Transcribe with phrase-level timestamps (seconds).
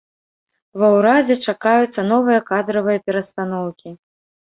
[0.83, 3.99] Ва ўрадзе чакаюцца новыя кадравыя перастаноўкі.